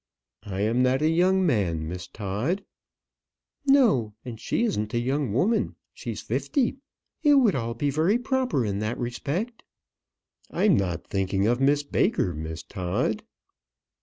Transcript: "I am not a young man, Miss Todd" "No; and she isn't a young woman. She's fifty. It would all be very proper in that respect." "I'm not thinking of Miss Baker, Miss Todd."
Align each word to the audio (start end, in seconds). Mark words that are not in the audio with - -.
"I 0.47 0.61
am 0.61 0.81
not 0.81 1.03
a 1.03 1.09
young 1.11 1.45
man, 1.45 1.87
Miss 1.87 2.07
Todd" 2.07 2.65
"No; 3.67 4.15
and 4.25 4.39
she 4.39 4.63
isn't 4.63 4.95
a 4.95 4.99
young 4.99 5.31
woman. 5.31 5.75
She's 5.93 6.21
fifty. 6.21 6.77
It 7.21 7.35
would 7.35 7.53
all 7.53 7.75
be 7.75 7.91
very 7.91 8.17
proper 8.17 8.65
in 8.65 8.79
that 8.79 8.97
respect." 8.97 9.61
"I'm 10.49 10.75
not 10.75 11.05
thinking 11.05 11.45
of 11.45 11.61
Miss 11.61 11.83
Baker, 11.83 12.33
Miss 12.33 12.63
Todd." 12.63 13.21